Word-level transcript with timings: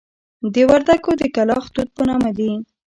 د 0.53 0.55
وردکو 0.69 1.11
د 1.21 1.23
کلاخ 1.35 1.63
توت 1.73 1.89
په 1.97 2.03
نامه 2.09 2.31
دي. 2.37 2.51